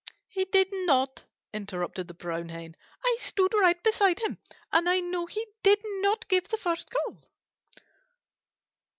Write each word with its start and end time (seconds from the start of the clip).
"He 0.29 0.45
did 0.45 0.69
not," 0.71 1.25
interrupted 1.53 2.07
the 2.07 2.15
Brown 2.15 2.49
Hen. 2.49 2.75
"I 3.05 3.17
stood 3.19 3.53
right 3.53 3.83
beside 3.83 4.19
him, 4.19 4.39
and 4.71 4.89
I 4.89 4.99
know 4.99 5.27
he 5.27 5.45
did 5.61 5.77
not 6.01 6.27
give 6.27 6.47
the 6.49 6.57
first 6.57 6.89
call." 6.89 7.21